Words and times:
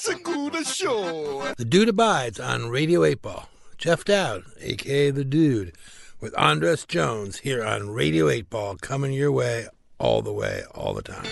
Show. 0.00 1.52
The 1.58 1.64
Dude 1.66 1.90
Abides 1.90 2.40
on 2.40 2.70
Radio 2.70 3.04
8 3.04 3.20
Ball. 3.20 3.48
Jeff 3.76 4.02
Dowd, 4.02 4.44
aka 4.58 5.10
The 5.10 5.24
Dude, 5.24 5.72
with 6.20 6.34
Andras 6.38 6.86
Jones 6.86 7.40
here 7.40 7.62
on 7.62 7.90
Radio 7.90 8.30
8 8.30 8.48
Ball, 8.48 8.76
coming 8.76 9.12
your 9.12 9.30
way 9.30 9.66
all 9.98 10.22
the 10.22 10.32
way, 10.32 10.62
all 10.74 10.94
the 10.94 11.02
time. 11.02 11.26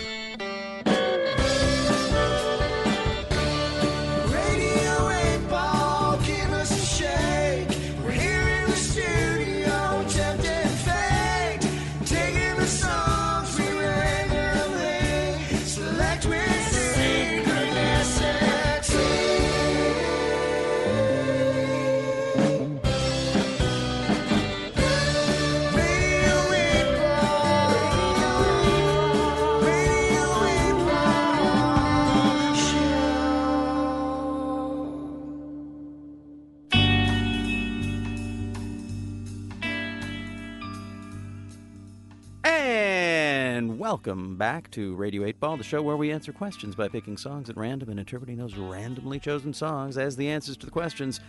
Welcome 43.91 44.37
back 44.37 44.71
to 44.73 44.95
Radio 44.97 45.25
8 45.25 45.41
Ball, 45.41 45.57
the 45.57 45.65
show 45.65 45.81
where 45.81 45.97
we 45.97 46.13
answer 46.13 46.31
questions 46.31 46.75
by 46.75 46.89
picking 46.89 47.17
songs 47.17 47.49
at 47.49 47.57
random 47.57 47.89
and 47.89 47.99
interpreting 47.99 48.37
those 48.37 48.55
randomly 48.55 49.19
chosen 49.19 49.55
songs 49.55 49.97
as 49.97 50.15
the 50.15 50.29
answers 50.29 50.59
to 50.59 50.67
the 50.67 50.71
questions, 50.71 51.21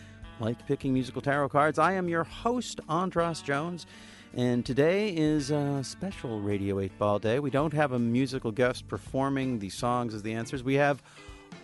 like 0.42 0.68
picking 0.68 0.94
musical 0.94 1.22
tarot 1.22 1.48
cards. 1.48 1.80
I 1.80 1.94
am 1.94 2.10
your 2.10 2.26
host, 2.26 2.82
Andras 2.90 3.42
Jones, 3.42 3.86
and 4.34 4.66
today 4.66 5.16
is 5.16 5.52
a 5.52 5.82
special 5.86 6.42
Radio 6.42 6.82
8 6.82 7.00
Ball 7.00 7.18
day. 7.18 7.40
We 7.40 7.50
don't 7.50 7.72
have 7.72 7.94
a 7.94 8.00
musical 8.00 8.52
guest 8.52 8.90
performing 8.90 9.60
the 9.60 9.70
songs 9.70 10.14
as 10.14 10.22
the 10.22 10.34
answers. 10.34 10.62
We 10.62 10.76
have 10.76 11.02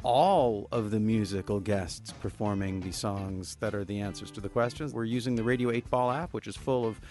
all 0.02 0.70
of 0.72 0.92
the 0.92 1.00
musical 1.02 1.60
guests 1.60 2.14
performing 2.22 2.80
the 2.80 2.94
songs 2.94 3.58
that 3.58 3.76
are 3.76 3.84
the 3.84 4.00
answers 4.00 4.32
to 4.32 4.40
the 4.40 4.48
questions. 4.48 4.94
We're 4.94 5.04
using 5.04 5.36
the 5.36 5.44
Radio 5.44 5.72
8 5.72 5.90
Ball 5.90 6.12
app, 6.12 6.34
which 6.34 6.48
is 6.48 6.56
full 6.56 6.86
of 6.88 7.02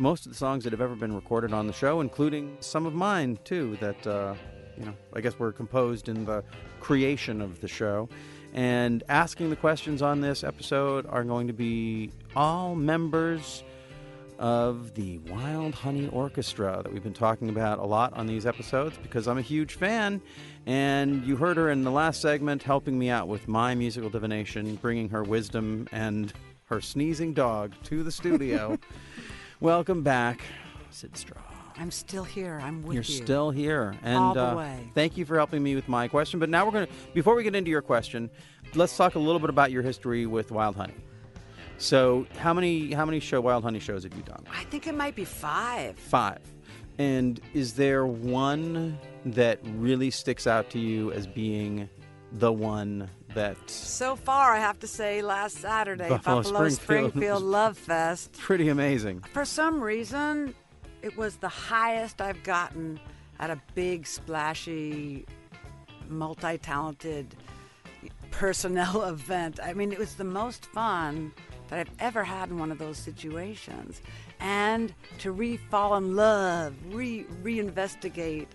most 0.00 0.24
of 0.26 0.32
the 0.32 0.38
songs 0.38 0.64
that 0.64 0.72
have 0.72 0.80
ever 0.80 0.96
been 0.96 1.14
recorded 1.14 1.52
on 1.52 1.66
the 1.66 1.72
show, 1.72 2.00
including 2.00 2.56
some 2.60 2.86
of 2.86 2.94
mine 2.94 3.38
too. 3.44 3.76
That 3.80 4.06
uh, 4.06 4.34
you 4.78 4.86
know, 4.86 4.94
I 5.14 5.20
guess 5.20 5.38
were 5.38 5.52
composed 5.52 6.08
in 6.08 6.24
the 6.24 6.42
creation 6.80 7.40
of 7.40 7.60
the 7.60 7.68
show. 7.68 8.08
And 8.52 9.04
asking 9.08 9.50
the 9.50 9.56
questions 9.56 10.02
on 10.02 10.20
this 10.20 10.42
episode 10.42 11.06
are 11.06 11.22
going 11.22 11.46
to 11.46 11.52
be 11.52 12.10
all 12.34 12.74
members 12.74 13.62
of 14.40 14.94
the 14.94 15.18
Wild 15.18 15.74
Honey 15.74 16.08
Orchestra 16.08 16.80
that 16.82 16.90
we've 16.90 17.02
been 17.02 17.12
talking 17.12 17.50
about 17.50 17.78
a 17.78 17.84
lot 17.84 18.14
on 18.14 18.26
these 18.26 18.46
episodes 18.46 18.96
because 19.02 19.28
I'm 19.28 19.36
a 19.36 19.42
huge 19.42 19.74
fan. 19.74 20.20
And 20.66 21.24
you 21.26 21.36
heard 21.36 21.58
her 21.58 21.70
in 21.70 21.84
the 21.84 21.90
last 21.90 22.22
segment 22.22 22.62
helping 22.62 22.98
me 22.98 23.10
out 23.10 23.28
with 23.28 23.46
my 23.46 23.74
musical 23.74 24.08
divination, 24.08 24.76
bringing 24.76 25.10
her 25.10 25.22
wisdom 25.22 25.86
and 25.92 26.32
her 26.64 26.80
sneezing 26.80 27.34
dog 27.34 27.74
to 27.84 28.02
the 28.02 28.10
studio. 28.10 28.78
Welcome 29.60 30.02
back, 30.02 30.40
Syd 30.88 31.14
Straw. 31.18 31.42
I'm 31.76 31.90
still 31.90 32.24
here. 32.24 32.58
I'm 32.62 32.82
with 32.82 32.94
You're 32.94 33.02
you. 33.02 33.20
Are 33.20 33.24
still 33.24 33.50
here, 33.50 33.94
and 34.02 34.16
All 34.16 34.32
the 34.32 34.52
uh, 34.52 34.56
way. 34.56 34.90
thank 34.94 35.18
you 35.18 35.26
for 35.26 35.36
helping 35.36 35.62
me 35.62 35.74
with 35.74 35.86
my 35.86 36.08
question. 36.08 36.40
But 36.40 36.48
now 36.48 36.64
we're 36.64 36.72
going 36.72 36.86
to, 36.86 36.92
before 37.12 37.34
we 37.34 37.42
get 37.42 37.54
into 37.54 37.70
your 37.70 37.82
question, 37.82 38.30
let's 38.74 38.96
talk 38.96 39.16
a 39.16 39.18
little 39.18 39.38
bit 39.38 39.50
about 39.50 39.70
your 39.70 39.82
history 39.82 40.24
with 40.24 40.50
Wild 40.50 40.76
Honey. 40.76 40.94
So, 41.76 42.26
how 42.38 42.54
many 42.54 42.92
how 42.92 43.04
many 43.04 43.20
show 43.20 43.42
Wild 43.42 43.62
Honey 43.62 43.80
shows 43.80 44.04
have 44.04 44.14
you 44.14 44.22
done? 44.22 44.46
I 44.50 44.64
think 44.64 44.86
it 44.86 44.94
might 44.94 45.14
be 45.14 45.26
five. 45.26 45.98
Five. 45.98 46.40
And 46.96 47.38
is 47.52 47.74
there 47.74 48.06
one 48.06 48.98
that 49.26 49.58
really 49.74 50.10
sticks 50.10 50.46
out 50.46 50.70
to 50.70 50.78
you 50.78 51.12
as 51.12 51.26
being 51.26 51.86
the 52.32 52.50
one 52.50 53.10
that 53.34 53.56
So 53.70 54.16
far, 54.16 54.52
I 54.52 54.58
have 54.58 54.78
to 54.80 54.86
say, 54.86 55.22
last 55.22 55.58
Saturday, 55.58 56.08
Buffalo 56.08 56.42
Buffalo, 56.42 56.68
Springfield. 56.68 57.10
Springfield, 57.10 57.42
Love 57.42 57.78
Fest. 57.78 58.32
pretty 58.38 58.68
amazing? 58.68 59.20
For 59.32 59.44
some 59.44 59.80
reason, 59.82 60.54
it 61.02 61.16
was 61.16 61.36
the 61.36 61.48
highest 61.48 62.20
I've 62.20 62.42
gotten 62.42 63.00
at 63.38 63.50
a 63.50 63.60
big, 63.74 64.06
splashy, 64.06 65.24
multi-talented 66.08 67.34
personnel 68.30 69.02
event. 69.08 69.60
I 69.62 69.72
mean, 69.74 69.92
it 69.92 69.98
was 69.98 70.14
the 70.14 70.24
most 70.24 70.66
fun 70.66 71.32
that 71.68 71.78
I've 71.78 71.90
ever 71.98 72.24
had 72.24 72.50
in 72.50 72.58
one 72.58 72.72
of 72.72 72.78
those 72.78 72.98
situations. 72.98 74.02
And 74.40 74.92
to 75.18 75.32
re-fall 75.32 75.96
in 75.96 76.16
love, 76.16 76.74
re 76.90 77.24
reinvestigate, 77.42 78.48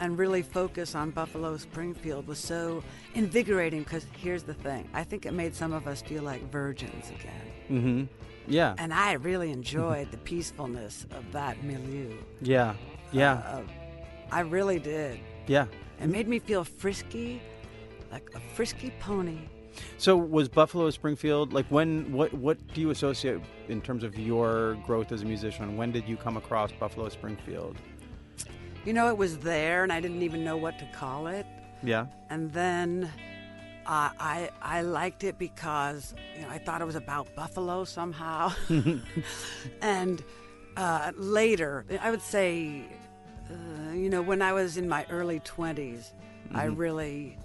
and 0.00 0.18
really 0.18 0.42
focus 0.42 0.94
on 0.94 1.10
Buffalo 1.10 1.56
Springfield 1.56 2.26
was 2.26 2.38
so 2.38 2.82
invigorating. 3.14 3.82
Because 3.82 4.06
here's 4.16 4.42
the 4.42 4.54
thing: 4.54 4.88
I 4.92 5.04
think 5.04 5.26
it 5.26 5.32
made 5.32 5.54
some 5.54 5.72
of 5.72 5.86
us 5.86 6.02
feel 6.02 6.22
like 6.22 6.50
virgins 6.50 7.10
again. 7.10 7.52
Mm-hmm. 7.70 8.04
Yeah. 8.46 8.74
And 8.78 8.92
I 8.92 9.12
really 9.12 9.50
enjoyed 9.50 10.10
the 10.10 10.18
peacefulness 10.18 11.06
of 11.12 11.32
that 11.32 11.62
milieu. 11.64 12.12
Yeah. 12.42 12.74
Yeah. 13.12 13.34
Uh, 13.34 13.62
I 14.30 14.40
really 14.40 14.78
did. 14.78 15.20
yeah. 15.46 15.66
It 16.00 16.08
made 16.08 16.26
me 16.26 16.40
feel 16.40 16.64
frisky, 16.64 17.40
like 18.10 18.28
a 18.34 18.40
frisky 18.54 18.92
pony. 18.98 19.38
So 19.96 20.16
was 20.16 20.48
Buffalo 20.48 20.90
Springfield 20.90 21.52
like 21.52 21.66
when 21.66 22.12
what 22.12 22.32
what 22.34 22.58
do 22.74 22.80
you 22.80 22.90
associate 22.90 23.40
in 23.68 23.80
terms 23.80 24.04
of 24.04 24.18
your 24.18 24.76
growth 24.86 25.10
as 25.12 25.22
a 25.22 25.24
musician? 25.24 25.76
When 25.76 25.90
did 25.92 26.06
you 26.08 26.16
come 26.16 26.36
across 26.36 26.70
Buffalo 26.72 27.08
Springfield? 27.08 27.76
You 28.84 28.92
know, 28.92 29.08
it 29.08 29.16
was 29.16 29.38
there, 29.38 29.82
and 29.82 29.92
I 29.92 30.00
didn't 30.00 30.22
even 30.22 30.44
know 30.44 30.56
what 30.56 30.78
to 30.78 30.86
call 30.86 31.26
it. 31.26 31.46
Yeah. 31.82 32.06
And 32.30 32.52
then 32.52 33.10
uh, 33.86 34.10
I 34.18 34.50
I 34.62 34.82
liked 34.82 35.24
it 35.24 35.38
because 35.38 36.14
you 36.36 36.42
know 36.42 36.48
I 36.50 36.58
thought 36.58 36.80
it 36.80 36.84
was 36.84 36.96
about 36.96 37.34
buffalo 37.34 37.84
somehow. 37.84 38.52
and 39.80 40.22
uh, 40.76 41.12
later, 41.16 41.84
I 42.00 42.10
would 42.10 42.22
say, 42.22 42.82
uh, 43.50 43.92
you 43.92 44.10
know, 44.10 44.22
when 44.22 44.42
I 44.42 44.52
was 44.52 44.76
in 44.76 44.88
my 44.88 45.06
early 45.10 45.40
20s, 45.40 46.12
I 46.52 46.64
really, 46.64 47.38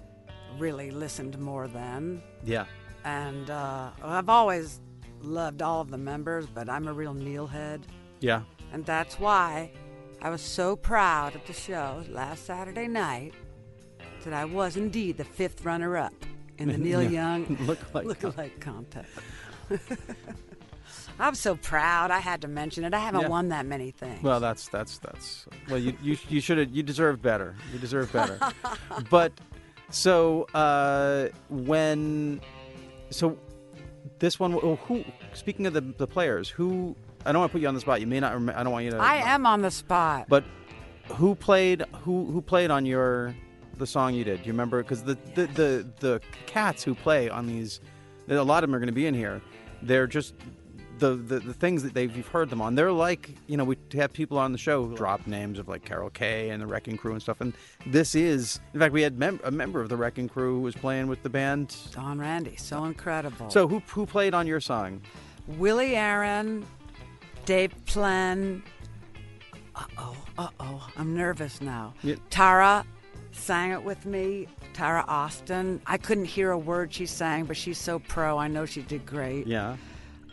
really 0.58 0.90
listened 0.90 1.38
more 1.38 1.68
then. 1.68 2.22
Yeah. 2.44 2.66
And 3.04 3.50
uh, 3.50 3.90
I've 4.02 4.28
always 4.28 4.80
loved 5.20 5.62
all 5.62 5.80
of 5.80 5.90
the 5.90 5.98
members, 5.98 6.46
but 6.46 6.68
I'm 6.68 6.88
a 6.88 6.92
real 6.92 7.14
Neil 7.14 7.46
head. 7.46 7.86
Yeah. 8.20 8.42
And 8.72 8.84
that's 8.84 9.18
why 9.18 9.70
I 10.22 10.30
was 10.30 10.42
so 10.42 10.76
proud 10.76 11.34
at 11.34 11.46
the 11.46 11.52
show 11.52 12.02
last 12.10 12.44
Saturday 12.44 12.86
night 12.88 13.32
that 14.24 14.34
I 14.34 14.44
was 14.44 14.76
indeed 14.76 15.16
the 15.16 15.24
fifth 15.24 15.64
runner 15.64 15.96
up 15.96 16.12
in 16.58 16.68
the 16.68 16.76
Neil. 16.78 17.02
Young 17.02 17.56
Look-alike 17.66 18.04
look-alike 18.06 18.60
contest. 18.60 19.08
I'm 21.18 21.34
so 21.34 21.56
proud. 21.56 22.10
I 22.10 22.18
had 22.18 22.42
to 22.42 22.48
mention 22.48 22.84
it. 22.84 22.92
I 22.94 22.98
haven't 22.98 23.22
Yeah. 23.22 23.28
won 23.28 23.48
that 23.50 23.64
many 23.66 23.90
things. 23.90 24.22
Well, 24.22 24.40
that's 24.40 24.68
that's 24.68 24.98
that's 24.98 25.46
well, 25.68 25.78
you 25.78 25.94
you 26.02 26.16
you 26.28 26.40
should 26.40 26.58
have 26.58 26.70
you 26.70 26.82
deserve 26.82 27.20
better. 27.22 27.54
You 27.72 27.78
deserve 27.78 28.12
better. 28.12 28.38
but 29.10 29.32
so 29.90 30.44
uh, 30.54 31.28
when 31.50 32.40
so 33.10 33.38
this 34.18 34.38
one 34.40 34.54
oh, 34.54 34.76
who 34.86 35.04
speaking 35.34 35.66
of 35.66 35.74
the 35.74 35.82
the 35.82 36.06
players 36.06 36.48
who 36.48 36.96
I 37.24 37.32
don't 37.32 37.40
want 37.40 37.50
to 37.50 37.52
put 37.52 37.62
you 37.62 37.68
on 37.68 37.74
the 37.74 37.80
spot. 37.80 38.00
You 38.00 38.06
may 38.06 38.20
not. 38.20 38.32
Rem- 38.32 38.52
I 38.54 38.62
don't 38.62 38.72
want 38.72 38.84
you 38.84 38.92
to. 38.92 38.98
I 38.98 39.16
am 39.16 39.46
on 39.46 39.62
the 39.62 39.70
spot. 39.70 40.26
But 40.28 40.44
who 41.08 41.34
played 41.34 41.84
who 42.02 42.26
who 42.26 42.40
played 42.40 42.70
on 42.70 42.86
your 42.86 43.34
the 43.76 43.86
song 43.86 44.14
you 44.14 44.24
did? 44.24 44.42
Do 44.42 44.46
you 44.46 44.52
remember? 44.52 44.82
Because 44.82 45.02
the, 45.02 45.18
the 45.34 45.46
the 45.46 45.86
the 46.00 46.20
cats 46.46 46.82
who 46.82 46.94
play 46.94 47.28
on 47.28 47.46
these, 47.46 47.80
a 48.28 48.34
lot 48.42 48.64
of 48.64 48.68
them 48.68 48.74
are 48.74 48.78
going 48.78 48.88
to 48.88 48.92
be 48.92 49.06
in 49.06 49.14
here. 49.14 49.40
They're 49.82 50.06
just 50.06 50.34
the, 50.98 51.16
the 51.16 51.40
the 51.40 51.54
things 51.54 51.82
that 51.82 51.94
they've 51.94 52.14
you've 52.14 52.28
heard 52.28 52.48
them 52.50 52.60
on. 52.60 52.74
They're 52.74 52.92
like 52.92 53.30
you 53.48 53.56
know 53.56 53.64
we 53.64 53.76
have 53.94 54.12
people 54.12 54.38
on 54.38 54.52
the 54.52 54.58
show 54.58 54.86
who 54.86 54.94
drop 54.96 55.26
names 55.26 55.58
of 55.58 55.68
like 55.68 55.84
Carol 55.84 56.10
Kaye 56.10 56.50
and 56.50 56.62
the 56.62 56.66
Wrecking 56.66 56.96
Crew 56.96 57.12
and 57.12 57.20
stuff. 57.20 57.40
And 57.40 57.54
this 57.86 58.14
is 58.14 58.60
in 58.72 58.80
fact 58.80 58.92
we 58.92 59.02
had 59.02 59.18
mem- 59.18 59.40
a 59.44 59.50
member 59.50 59.80
of 59.80 59.88
the 59.88 59.96
Wrecking 59.96 60.28
Crew 60.28 60.56
who 60.56 60.60
was 60.60 60.74
playing 60.74 61.08
with 61.08 61.22
the 61.22 61.30
band. 61.30 61.74
Don 61.92 62.18
Randi, 62.18 62.56
so 62.56 62.84
incredible. 62.84 63.50
So 63.50 63.66
who 63.66 63.80
who 63.88 64.06
played 64.06 64.34
on 64.34 64.46
your 64.46 64.60
song? 64.60 65.02
Willie 65.46 65.96
Aron, 65.96 66.64
Dave 67.44 67.72
plan. 67.86 68.62
Uh 69.74 69.84
oh, 69.98 70.16
uh 70.38 70.48
oh, 70.60 70.88
I'm 70.96 71.14
nervous 71.16 71.60
now. 71.60 71.94
Tara 72.30 72.84
sang 73.32 73.70
it 73.72 73.82
with 73.82 74.04
me. 74.06 74.46
Tara 74.72 75.04
Austin. 75.08 75.80
I 75.86 75.96
couldn't 75.98 76.26
hear 76.26 76.50
a 76.50 76.58
word 76.58 76.92
she 76.92 77.06
sang, 77.06 77.44
but 77.44 77.56
she's 77.56 77.78
so 77.78 77.98
pro. 77.98 78.38
I 78.38 78.48
know 78.48 78.66
she 78.66 78.82
did 78.82 79.04
great. 79.06 79.46
Yeah, 79.46 79.76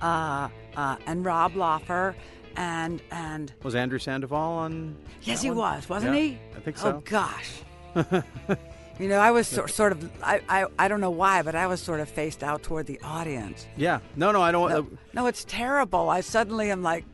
Uh, 0.02 0.50
uh, 0.76 0.98
and 1.06 1.26
Rob 1.26 1.54
Laufer, 1.56 2.16
and 2.56 3.02
and 3.12 3.54
was 3.64 3.76
Andrew 3.76 4.00
Sandoval 4.00 4.38
on? 4.54 4.96
yes, 5.22 5.42
he 5.42 5.50
one? 5.50 5.58
was, 5.58 5.90
wasn't 5.90 6.16
Yeah, 6.16 6.22
he? 6.22 6.40
I 6.56 6.60
think 6.60 6.78
so. 6.78 6.96
Oh 6.98 7.02
gosh. 7.06 7.62
You 9.00 9.08
know, 9.10 9.20
I 9.20 9.30
was 9.32 9.48
sor- 9.48 9.68
sort 9.68 9.92
of, 9.92 10.10
I, 10.24 10.42
I, 10.50 10.66
I 10.80 10.88
don't 10.88 11.02
know 11.02 11.12
why, 11.12 11.44
but 11.44 11.54
I 11.56 11.68
was 11.68 11.80
sort 11.82 12.00
of 12.00 12.10
faced 12.10 12.44
out 12.44 12.64
toward 12.64 12.88
the 12.88 13.00
audience. 13.04 13.68
Yeah. 13.76 14.00
No, 14.16 14.32
no, 14.32 14.42
I 14.42 14.52
don't. 14.52 14.70
No, 14.70 14.78
uh, 14.80 14.84
no, 15.14 15.28
it's 15.28 15.44
terrible. 15.46 16.10
I 16.10 16.22
suddenly 16.22 16.72
am 16.72 16.82
like, 16.82 17.06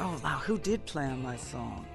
oh, 0.00 0.18
wow, 0.24 0.38
who 0.44 0.58
did 0.58 0.86
plan 0.86 1.22
my 1.22 1.36
song? 1.36 1.86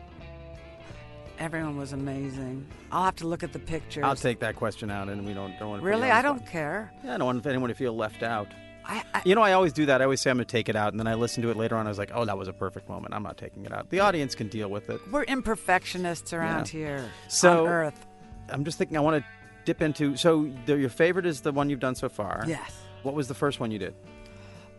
Everyone 1.39 1.75
was 1.75 1.91
amazing. 1.91 2.65
I'll 2.91 3.03
have 3.05 3.15
to 3.17 3.27
look 3.27 3.43
at 3.43 3.51
the 3.51 3.59
pictures. 3.59 4.03
I'll 4.05 4.15
take 4.15 4.39
that 4.39 4.55
question 4.55 4.89
out, 4.89 5.09
and 5.09 5.25
we 5.25 5.33
don't 5.33 5.57
don't 5.59 5.69
want 5.69 5.81
to. 5.81 5.85
Really? 5.87 6.09
I 6.09 6.21
don't 6.21 6.45
care. 6.47 6.93
Yeah, 7.03 7.15
I 7.15 7.17
don't 7.17 7.25
want 7.25 7.45
anyone 7.45 7.67
to 7.69 7.75
feel 7.75 7.93
left 7.93 8.23
out. 8.23 8.47
I, 8.85 9.03
I, 9.13 9.21
You 9.25 9.35
know, 9.35 9.41
I 9.41 9.51
always 9.53 9.73
do 9.73 9.85
that. 9.87 9.99
I 9.99 10.05
always 10.05 10.21
say 10.21 10.29
I'm 10.29 10.37
going 10.37 10.45
to 10.45 10.51
take 10.51 10.69
it 10.69 10.75
out, 10.77 10.93
and 10.93 10.99
then 10.99 11.07
I 11.07 11.15
listen 11.15 11.41
to 11.43 11.49
it 11.49 11.57
later 11.57 11.75
on. 11.75 11.87
I 11.87 11.89
was 11.89 11.97
like, 11.97 12.11
oh, 12.13 12.23
that 12.23 12.37
was 12.37 12.47
a 12.47 12.53
perfect 12.53 12.87
moment. 12.87 13.13
I'm 13.15 13.23
not 13.23 13.37
taking 13.37 13.65
it 13.65 13.73
out. 13.73 13.89
The 13.89 13.99
audience 13.99 14.33
can 14.35 14.47
deal 14.47 14.69
with 14.69 14.89
it. 14.89 15.01
we're 15.11 15.25
imperfectionists 15.25 16.31
around 16.31 16.71
Yeah. 16.73 16.79
here 16.79 17.11
So- 17.27 17.65
on 17.65 17.71
Earth. 17.71 18.05
I'm 18.49 18.63
just 18.63 18.77
thinking. 18.77 18.97
I 18.97 19.01
want 19.01 19.23
to 19.23 19.29
dip 19.65 19.81
into. 19.81 20.15
So 20.15 20.51
the, 20.65 20.77
your 20.77 20.89
favorite 20.89 21.25
is 21.25 21.41
the 21.41 21.51
one 21.51 21.69
you've 21.69 21.79
done 21.79 21.95
so 21.95 22.09
far. 22.09 22.43
Yes. 22.47 22.75
What 23.03 23.15
was 23.15 23.27
the 23.27 23.33
first 23.33 23.59
one 23.59 23.71
you 23.71 23.79
did? 23.79 23.95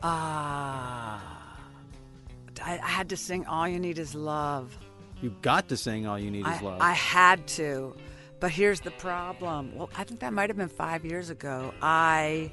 Ah. 0.03 1.37
I, 2.63 2.79
I 2.79 2.89
had 2.89 3.09
to 3.11 3.17
sing 3.17 3.47
All 3.47 3.69
You 3.69 3.79
Need 3.79 3.99
Is 3.99 4.15
Love. 4.15 4.77
You 5.23 5.35
got 5.43 5.69
to 5.69 5.77
sing 5.77 6.07
"All 6.07 6.19
You 6.19 6.31
Need 6.31 6.47
Is 6.47 6.63
Love." 6.63 6.81
I 6.81 6.93
had 6.93 7.47
to. 7.49 7.95
But 8.39 8.51
here's 8.51 8.81
the 8.81 8.91
problem. 8.91 9.75
Well, 9.75 9.89
I 9.97 10.05
think 10.05 10.21
that 10.21 10.33
might 10.33 10.51
have 10.51 10.57
been 10.57 10.69
five 10.69 11.05
years 11.05 11.31
ago. 11.31 11.73
I 11.81 12.51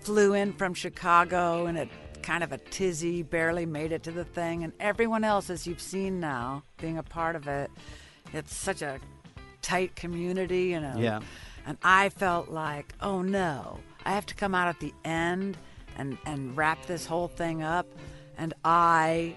flew 0.00 0.34
in 0.34 0.52
from 0.54 0.74
Chicago 0.74 1.66
in 1.66 1.76
a 1.76 1.88
kind 2.22 2.42
of 2.42 2.50
a 2.52 2.58
tizzy, 2.58 3.22
barely 3.22 3.64
made 3.64 3.92
it 3.92 4.02
to 4.04 4.10
the 4.10 4.24
thing. 4.24 4.64
And 4.64 4.72
everyone 4.80 5.22
else, 5.22 5.50
as 5.50 5.66
you've 5.66 5.80
seen 5.80 6.18
now, 6.18 6.64
being 6.78 6.98
a 6.98 7.02
part 7.02 7.36
of 7.36 7.46
it, 7.46 7.70
it's 8.32 8.54
such 8.54 8.82
a 8.82 8.98
tight 9.62 9.94
community, 9.96 10.64
you 10.64 10.80
know. 10.80 10.94
Yeah. 10.98 11.20
And 11.66 11.76
I 11.82 12.08
felt 12.10 12.48
like, 12.48 12.94
oh 13.00 13.22
no, 13.22 13.78
I 14.04 14.12
have 14.12 14.26
to 14.26 14.34
come 14.34 14.54
out 14.54 14.68
at 14.68 14.80
the 14.80 14.92
end 15.04 15.56
and, 15.96 16.16
and 16.26 16.56
wrap 16.56 16.86
this 16.86 17.04
whole 17.06 17.28
thing 17.28 17.62
up. 17.62 17.86
And 18.38 18.54
I 18.64 19.36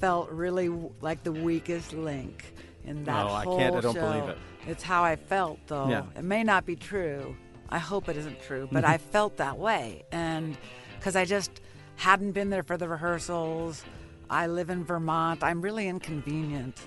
felt 0.00 0.30
really 0.30 0.68
like 1.00 1.22
the 1.24 1.32
weakest 1.32 1.92
link 1.92 2.54
in 2.84 3.04
that 3.04 3.26
Oh, 3.26 3.30
I 3.30 3.44
whole 3.44 3.58
can't- 3.58 3.76
I 3.76 3.80
don't 3.80 3.94
show. 3.94 4.00
believe 4.12 4.28
it. 4.30 4.38
It's 4.66 4.82
how 4.82 5.02
I 5.04 5.16
felt, 5.16 5.58
though. 5.66 5.88
Yeah. 5.88 6.04
It 6.16 6.24
may 6.24 6.42
not 6.44 6.66
be 6.66 6.76
true. 6.76 7.36
I 7.68 7.78
hope 7.78 8.08
it 8.08 8.16
isn't 8.16 8.40
true, 8.42 8.68
but 8.72 8.82
Mm-hmm. 8.84 8.92
I 8.94 8.98
felt 8.98 9.36
that 9.38 9.58
way, 9.58 10.04
and 10.10 10.56
because 10.98 11.16
I 11.16 11.24
just 11.24 11.60
hadn't 11.96 12.32
been 12.32 12.48
there 12.50 12.62
for 12.62 12.76
the 12.76 12.88
rehearsals. 12.88 13.84
I 14.30 14.46
live 14.46 14.68
in 14.70 14.84
Vermont. 14.84 15.42
I'm 15.42 15.60
really 15.62 15.86
inconvenient, 15.88 16.78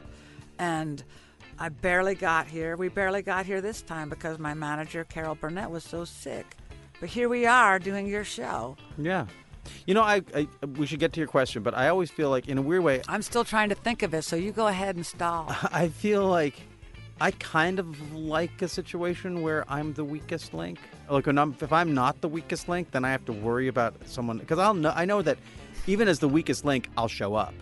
and 0.60 1.04
I 1.62 1.70
barely 1.70 2.16
got 2.16 2.48
here. 2.48 2.76
We 2.76 2.90
barely 2.90 3.22
got 3.22 3.46
here 3.46 3.62
this 3.62 3.84
time 3.84 4.10
because 4.10 4.40
my 4.40 4.56
manager 4.56 5.04
Carol 5.04 5.36
Burnett 5.36 5.70
was 5.70 5.84
so 5.84 6.06
sick. 6.06 6.58
But 7.00 7.10
here 7.10 7.30
we 7.30 7.46
are 7.46 7.78
doing 7.78 8.08
your 8.08 8.24
show. 8.24 8.78
yeah. 8.98 9.28
You 9.86 9.94
know, 9.94 10.02
I, 10.02 10.24
I 10.34 10.48
we 10.66 10.88
should 10.88 11.00
get 11.00 11.14
to 11.14 11.20
your 11.20 11.28
question, 11.28 11.62
but 11.62 11.78
I 11.78 11.90
always 11.90 12.10
feel 12.10 12.32
like, 12.32 12.50
in 12.50 12.58
a 12.58 12.64
weird 12.64 12.82
way, 12.82 13.04
I'm 13.08 13.22
still 13.22 13.44
trying 13.44 13.70
to 13.70 13.76
think 13.76 14.02
of 14.02 14.12
it, 14.16 14.24
so 14.24 14.36
you 14.36 14.52
go 14.52 14.66
ahead 14.66 14.96
and 14.96 15.06
stall. 15.06 15.56
I 15.72 15.90
feel 15.90 16.26
like 16.26 16.56
I 17.22 17.30
kind 17.30 17.78
of 17.78 18.12
like 18.12 18.60
a 18.64 18.68
situation 18.68 19.44
where 19.44 19.64
I'm 19.72 19.94
the 19.94 20.04
weakest 20.04 20.56
link. 20.56 20.80
Like 21.12 21.28
when 21.28 21.38
I'm, 21.38 21.56
if 21.62 21.72
I'm 21.72 21.94
not 21.94 22.22
the 22.22 22.28
weakest 22.28 22.70
link, 22.70 22.90
then 22.90 23.06
I 23.06 23.12
have 23.12 23.24
to 23.26 23.34
worry 23.34 23.68
about 23.68 23.94
someone 24.08 24.40
because 24.40 24.58
I'll 24.58 24.74
know 24.74 24.94
I 24.96 25.06
know 25.06 25.22
that 25.22 25.38
even 25.86 26.08
as 26.08 26.18
the 26.18 26.28
weakest 26.28 26.66
link, 26.66 26.90
I'll 26.98 27.08
show 27.08 27.36
up. 27.36 27.54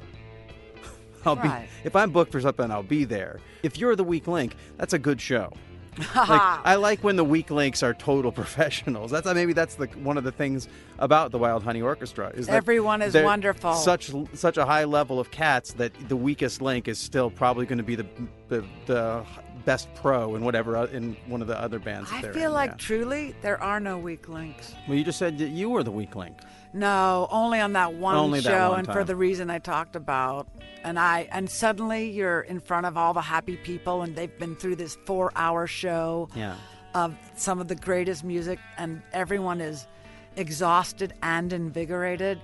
I'll 1.26 1.36
Right. 1.36 1.68
be 1.82 1.88
if 1.88 1.96
I'm 1.96 2.12
booked 2.12 2.32
for 2.32 2.42
something, 2.42 2.70
I'll 2.72 2.84
be 2.84 3.04
there. 3.06 3.40
If 3.64 3.78
you're 3.78 3.96
the 3.96 4.04
weak 4.04 4.28
link, 4.28 4.56
that's 4.78 4.94
a 4.94 5.00
good 5.00 5.20
show. 5.22 5.52
like 6.16 6.42
I 6.64 6.76
like 6.76 7.04
when 7.04 7.18
the 7.18 7.26
weak 7.26 7.50
links 7.52 7.84
are 7.84 7.94
total 7.94 8.32
professionals. 8.44 9.12
That's 9.12 9.26
maybe 9.34 9.52
that's 9.54 9.76
the 9.76 9.88
one 9.88 10.18
of 10.18 10.24
the 10.24 10.32
things 10.32 10.70
about 10.98 11.32
the 11.32 11.38
Wild 11.38 11.64
Honey 11.64 11.82
Orchestra 11.82 12.30
is 12.36 12.48
that 12.48 12.54
Everyone 12.54 13.02
is 13.02 13.16
wonderful. 13.16 13.74
Such 13.74 14.12
such 14.34 14.58
a 14.58 14.66
high 14.66 14.86
level 14.86 15.20
of 15.20 15.30
cats 15.32 15.74
that 15.74 15.92
the 16.08 16.16
weakest 16.16 16.62
link 16.62 16.88
is 16.88 16.98
still 17.00 17.30
probably 17.30 17.66
going 17.66 17.80
to 17.80 17.84
be 17.84 17.96
the 17.96 18.06
the, 18.48 18.64
the 18.86 19.26
best 19.66 19.88
pro 19.96 20.36
in 20.36 20.44
whatever 20.44 20.86
in 20.86 21.16
one 21.28 21.42
of 21.42 21.48
the 21.48 21.60
other 21.60 21.80
bands. 21.80 22.10
I 22.12 22.22
feel 22.22 22.48
in, 22.50 22.54
like 22.54 22.72
yeah. 22.72 22.76
truly 22.78 23.36
there 23.42 23.62
are 23.62 23.80
no 23.80 23.98
weak 23.98 24.30
links. 24.30 24.74
well, 24.88 24.98
you 24.98 25.04
just 25.04 25.20
said 25.20 25.38
that 25.40 25.50
you 25.50 25.70
were 25.70 25.84
the 25.84 25.92
weak 25.92 26.16
link. 26.16 26.38
No, 26.74 27.28
only 27.32 27.60
on 27.60 27.74
that 27.74 27.94
one 27.94 28.16
Only 28.16 28.42
that 28.42 28.50
show 28.50 28.70
one 28.72 28.80
and 28.80 28.88
for 28.88 29.04
the 29.04 29.16
reason 29.16 29.50
I 29.50 29.60
talked 29.60 29.96
about. 29.96 30.48
And 30.84 31.00
I 31.00 31.28
and 31.32 31.50
suddenly 31.50 32.10
you're 32.12 32.42
in 32.42 32.60
front 32.60 32.86
of 32.86 32.96
all 32.98 33.14
the 33.14 33.22
happy 33.22 33.58
people 33.58 34.04
and 34.04 34.16
they've 34.16 34.38
been 34.38 34.56
through 34.56 34.76
this 34.76 34.96
4-hour 35.06 35.68
show 35.68 36.30
Yeah. 36.36 36.56
of 36.94 37.16
some 37.36 37.60
of 37.60 37.68
the 37.68 37.76
greatest 37.76 38.24
music 38.24 38.60
and 38.78 39.02
everyone 39.14 39.62
is 39.62 39.88
exhausted 40.36 41.14
and 41.24 41.52
invigorated. 41.52 42.40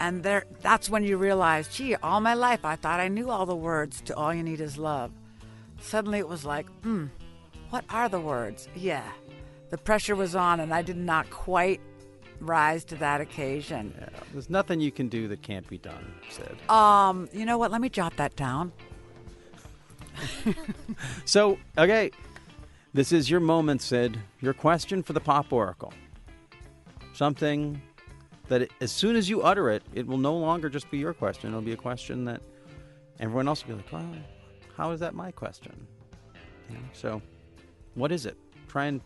And 0.00 0.22
there 0.22 0.44
that's 0.62 0.88
when 0.90 1.04
you 1.04 1.16
realize, 1.18 1.68
gee, 1.68 1.94
all 1.96 2.20
my 2.20 2.34
life 2.34 2.64
I 2.64 2.76
thought 2.76 2.98
I 3.00 3.08
knew 3.08 3.30
all 3.30 3.46
the 3.46 3.56
words 3.56 4.00
to 4.02 4.16
All 4.16 4.32
You 4.32 4.42
Need 4.42 4.60
Is 4.60 4.78
Love. 4.78 5.10
Suddenly 5.80 6.18
it 6.18 6.28
was 6.28 6.44
like, 6.44 6.66
hmm, 6.82 7.06
what 7.70 7.84
are 7.90 8.08
the 8.08 8.20
words? 8.20 8.68
Yeah. 8.74 9.08
The 9.70 9.78
pressure 9.78 10.16
was 10.16 10.34
on 10.34 10.60
and 10.60 10.72
I 10.72 10.82
did 10.82 10.96
not 10.96 11.28
quite 11.30 11.80
rise 12.40 12.84
to 12.84 12.96
that 12.96 13.20
occasion. 13.20 13.94
Yeah. 13.98 14.08
There's 14.32 14.50
nothing 14.50 14.80
you 14.80 14.92
can 14.92 15.08
do 15.08 15.28
that 15.28 15.42
can't 15.42 15.66
be 15.68 15.78
done. 15.78 16.14
Syd. 16.30 16.70
Um, 16.70 17.28
you 17.32 17.44
know 17.44 17.58
what? 17.58 17.70
Let 17.70 17.80
me 17.80 17.88
jot 17.88 18.16
that 18.16 18.36
down. 18.36 18.72
So, 21.24 21.58
okay, 21.76 22.10
this 22.94 23.12
is 23.12 23.28
your 23.28 23.40
moment, 23.40 23.82
Syd. 23.82 24.18
Your 24.40 24.54
question 24.54 25.02
for 25.02 25.12
the 25.12 25.20
Pop 25.20 25.52
Oracle. 25.52 25.92
Something 27.12 27.82
that 28.48 28.62
it, 28.62 28.70
as 28.80 28.92
soon 28.92 29.16
as 29.16 29.28
you 29.28 29.42
utter 29.42 29.68
it, 29.70 29.82
it 29.92 30.06
will 30.06 30.18
no 30.18 30.36
longer 30.36 30.68
just 30.68 30.90
be 30.90 30.98
your 30.98 31.12
question. 31.12 31.50
It'll 31.50 31.60
be 31.60 31.72
a 31.72 31.76
question 31.76 32.24
that 32.26 32.40
everyone 33.20 33.48
else 33.48 33.66
will 33.66 33.76
be 33.76 33.82
like, 33.82 33.92
well, 33.92 34.14
how 34.76 34.90
is 34.90 35.00
that 35.00 35.14
my 35.14 35.30
question? 35.30 35.86
You 36.68 36.76
know, 36.76 36.82
so, 36.92 37.22
what 37.94 38.12
is 38.12 38.26
it? 38.26 38.36
Try 38.68 38.86
and, 38.86 39.00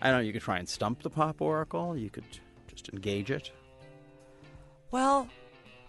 I 0.00 0.10
don't 0.10 0.18
know, 0.18 0.24
you 0.24 0.32
could 0.32 0.42
try 0.42 0.58
and 0.58 0.68
stump 0.68 1.02
the 1.02 1.10
Pop 1.10 1.40
Oracle. 1.40 1.96
You 1.96 2.10
could 2.10 2.24
just 2.68 2.88
engage 2.90 3.30
it. 3.30 3.50
Well, 4.90 5.28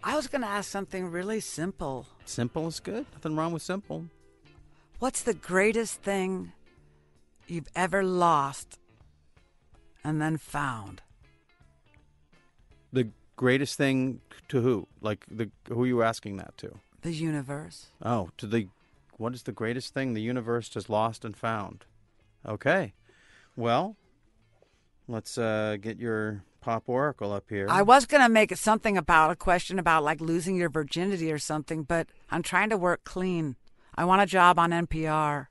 I 0.04 0.16
was 0.16 0.28
going 0.28 0.42
to 0.42 0.48
ask 0.48 0.70
something 0.70 1.12
really 1.12 1.40
simple. 1.40 2.08
Simple 2.26 2.68
is 2.68 2.80
good. 2.80 3.06
Nothing 3.14 3.36
wrong 3.36 3.52
with 3.52 3.62
simple. 3.62 4.06
What's 5.00 5.22
the 5.22 5.34
greatest 5.34 6.02
thing 6.02 6.52
you've 7.48 7.70
ever 7.76 8.04
lost 8.04 8.80
and 10.04 10.22
then 10.22 10.38
found? 10.38 11.02
The 12.92 13.10
greatest 13.36 13.78
thing 13.78 14.22
to 14.48 14.62
who? 14.62 14.88
Like, 15.00 15.26
the 15.30 15.52
who 15.68 15.84
are 15.84 15.88
you 15.88 16.02
asking 16.02 16.38
that 16.38 16.58
to? 16.58 16.80
The 17.02 17.14
universe. 17.14 17.88
Oh, 18.04 18.30
to 18.38 18.48
the 18.48 18.68
what 19.20 19.34
is 19.34 19.44
the 19.44 19.52
greatest 19.52 19.94
thing 19.94 20.14
the 20.14 20.22
universe 20.22 20.74
has 20.74 20.90
lost 20.90 21.26
and 21.26 21.36
found? 21.36 21.86
Okay. 22.46 22.94
Well, 23.56 23.98
let's 25.08 25.38
uh, 25.38 25.78
get 25.80 26.00
your 26.00 26.44
pop 26.62 26.84
oracle 26.88 27.34
up 27.34 27.46
here. 27.50 27.68
I 27.70 27.82
was 27.82 28.06
going 28.06 28.24
to 28.24 28.30
make 28.30 28.56
something 28.56 28.98
about 28.98 29.32
a 29.32 29.36
question 29.36 29.78
about 29.78 30.04
like 30.04 30.22
losing 30.22 30.56
your 30.56 30.70
virginity 30.70 31.32
or 31.32 31.38
something, 31.38 31.84
but 31.84 32.08
I'm 32.32 32.42
trying 32.42 32.70
to 32.70 32.78
work 32.78 33.04
clean. 33.04 33.58
I 33.96 34.06
want 34.06 34.22
a 34.22 34.26
job 34.26 34.58
on 34.58 34.72
NPR. 34.72 35.48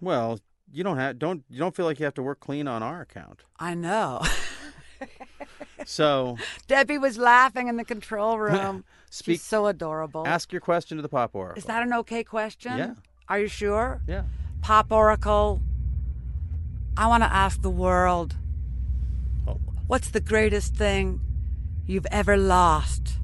well, 0.00 0.40
you 0.72 0.82
don't 0.82 0.96
have 0.96 1.18
don't 1.18 1.44
you 1.50 1.58
don't 1.58 1.76
feel 1.76 1.84
like 1.84 1.98
you 1.98 2.06
have 2.06 2.14
to 2.14 2.22
work 2.22 2.40
clean 2.40 2.66
on 2.66 2.82
our 2.82 3.02
account. 3.02 3.44
I 3.58 3.74
know. 3.74 4.22
So, 5.84 6.36
Debbie 6.68 6.98
was 6.98 7.18
laughing 7.18 7.68
in 7.68 7.76
the 7.76 7.84
control 7.84 8.38
room. 8.38 8.84
Speak- 9.12 9.40
She's 9.40 9.42
so 9.42 9.66
adorable. 9.66 10.26
ask 10.26 10.52
your 10.52 10.62
question 10.62 10.96
to 10.96 11.02
the 11.02 11.08
pop 11.08 11.34
oracle. 11.34 11.58
Is 11.58 11.66
that 11.66 11.82
an 11.82 11.92
okay 11.92 12.24
question? 12.24 12.78
Yeah. 12.78 12.94
Are 13.28 13.38
you 13.38 13.46
sure? 13.46 14.00
Yeah. 14.06 14.22
Pop 14.62 14.90
Oracle, 14.90 15.60
I 16.96 17.06
want 17.08 17.22
to 17.22 17.30
ask 17.30 17.60
the 17.60 17.70
world 17.70 18.36
Oh, 19.46 19.60
what's 19.86 20.08
the 20.08 20.20
greatest 20.20 20.74
thing 20.76 21.20
you've 21.84 22.06
ever 22.10 22.38
lost? 22.38 23.18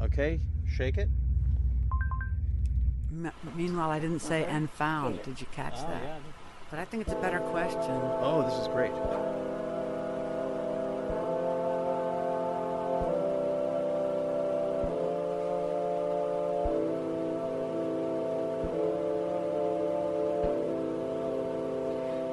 okay. 0.00 0.40
Shake 0.66 0.96
it. 0.96 1.10
M- 3.10 3.32
meanwhile, 3.54 3.90
I 3.90 3.98
didn't 3.98 4.20
say 4.20 4.44
and 4.46 4.70
found. 4.70 5.22
Did 5.22 5.38
you 5.38 5.46
catch 5.52 5.74
oh, 5.76 5.88
that? 5.88 6.20
But 6.70 6.78
I 6.78 6.86
think 6.86 7.02
it's 7.02 7.12
a 7.12 7.20
better 7.20 7.40
question. 7.40 8.00
Oh, 8.20 8.42
this 8.48 8.58
is 8.58 8.68
great. 8.68 8.92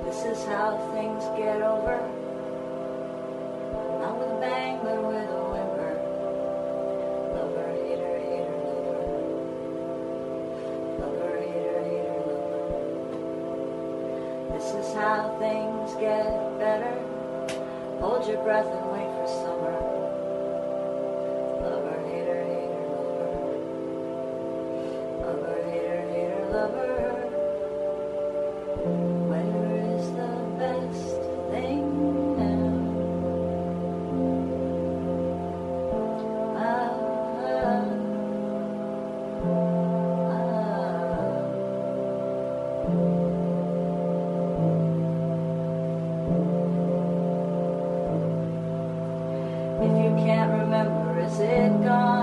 This 0.05 0.23
is 0.23 0.45
how 0.45 0.77
things 0.93 1.23
get 1.35 1.61
over. 1.63 1.97
Not 3.99 4.19
with 4.19 4.29
a 4.29 4.39
bang, 4.39 4.77
but 4.83 5.01
with 5.01 5.29
a 5.29 5.43
whimper. 5.49 5.93
Lover, 7.33 7.69
hater, 7.73 8.19
hater, 8.21 8.57
lover. 8.69 9.01
Lover, 10.99 11.33
hater, 11.41 11.79
hater, 11.89 12.19
lover. 12.29 12.65
This 14.53 14.67
is 14.75 14.93
how 14.93 15.35
things 15.39 15.95
get 15.99 16.59
better. 16.59 16.95
Hold 17.99 18.27
your 18.27 18.43
breath 18.43 18.69
is 51.25 51.39
it 51.39 51.83
gone? 51.83 52.14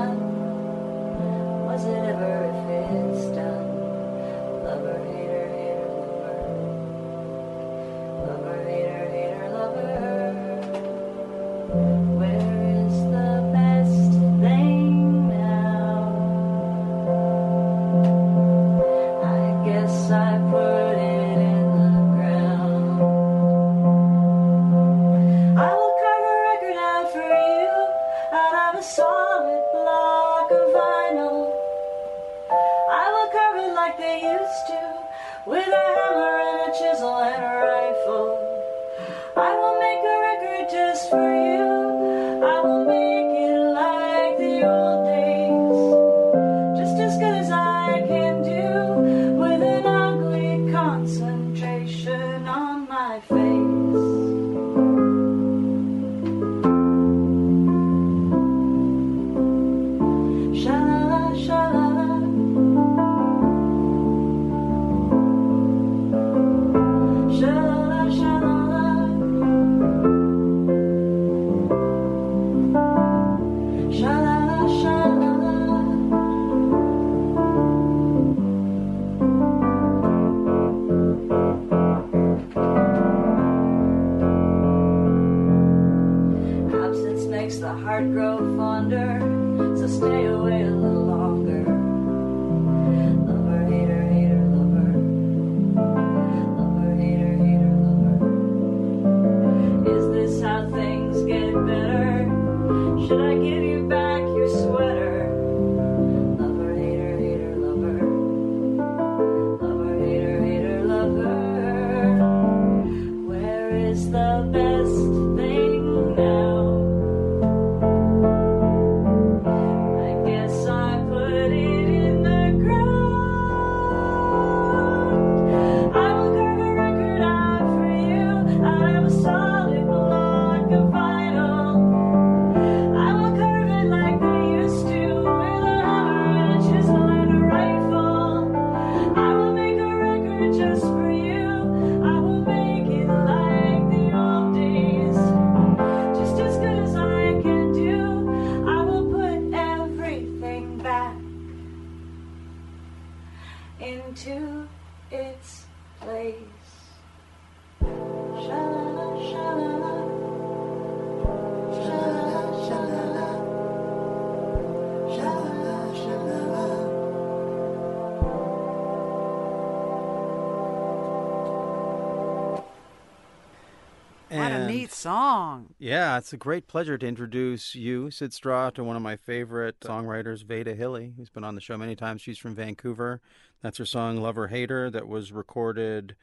Yeah, 175.82 176.16
it's 176.16 176.32
a 176.32 176.36
great 176.36 176.68
pleasure 176.68 176.96
to 176.96 177.04
introduce 177.08 177.74
you, 177.74 178.08
Syd 178.12 178.32
Straw, 178.32 178.70
to 178.70 178.84
one 178.84 178.94
of 178.94 179.02
my 179.02 179.16
favorite 179.16 179.80
songwriters, 179.80 180.44
Veda 180.44 180.76
Hille, 180.76 181.12
who's 181.16 181.28
been 181.28 181.42
on 181.42 181.56
the 181.56 181.60
show 181.60 181.76
many 181.76 181.96
times. 181.96 182.22
She's 182.22 182.38
from 182.38 182.54
Vancouver. 182.54 183.20
That's 183.62 183.78
her 183.78 183.84
song 183.84 184.18
Lover 184.18 184.46
Hater 184.46 184.90
that 184.90 185.08
was 185.08 185.32
recorded 185.32 186.14